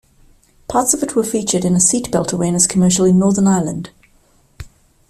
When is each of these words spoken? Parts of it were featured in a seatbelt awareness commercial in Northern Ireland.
Parts 0.67 0.95
of 0.95 1.03
it 1.03 1.15
were 1.15 1.23
featured 1.23 1.63
in 1.63 1.75
a 1.75 1.77
seatbelt 1.77 2.33
awareness 2.33 2.65
commercial 2.65 3.05
in 3.05 3.19
Northern 3.19 3.45
Ireland. 3.45 3.91